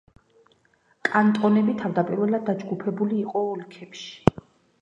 კანტონები 1.09 1.75
დავდაპირველად, 1.83 2.47
დაჯგუფებული 2.49 3.23
იყო 3.27 3.45
ოლქებში. 3.53 4.39